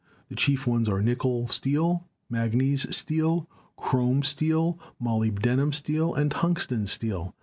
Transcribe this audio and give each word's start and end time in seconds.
The 0.29 0.35
chief 0.35 0.65
ones 0.65 0.89
are 0.89 0.99
nickel 0.99 1.45
steel, 1.47 2.07
manganese 2.27 2.87
steel, 2.97 3.47
chrome 3.75 4.23
steel, 4.23 4.79
molybdenum 4.99 5.75
steel 5.75 6.15
and 6.15 6.31
tungsten 6.31 6.87
steel. 6.87 7.35